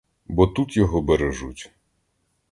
[0.25, 1.71] Бо тут його бережуть.